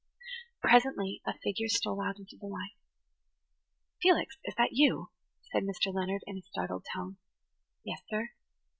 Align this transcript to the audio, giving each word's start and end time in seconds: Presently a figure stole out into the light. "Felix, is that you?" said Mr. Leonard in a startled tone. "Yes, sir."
Presently 0.63 1.21
a 1.27 1.37
figure 1.43 1.67
stole 1.67 2.01
out 2.01 2.17
into 2.17 2.35
the 2.35 2.47
light. 2.47 2.75
"Felix, 4.01 4.35
is 4.45 4.55
that 4.57 4.69
you?" 4.71 5.11
said 5.51 5.61
Mr. 5.61 5.93
Leonard 5.93 6.23
in 6.25 6.37
a 6.37 6.41
startled 6.41 6.87
tone. 6.91 7.17
"Yes, 7.83 8.01
sir." 8.09 8.31